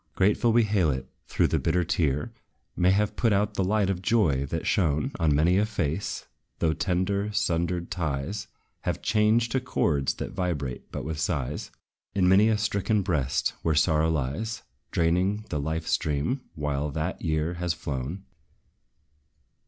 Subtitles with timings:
[0.15, 1.07] Grateful we hail it,
[1.37, 2.33] though the bitter tear
[2.75, 6.25] May have put out the light of joy that shone On many a face;
[6.57, 8.47] though tender, sundered ties
[8.79, 11.69] Have changed to chords that vibrate but with sighs,
[12.15, 17.53] In many a stricken breast where sorrow lies, Draining the life stream, while that year
[17.53, 18.23] has flown.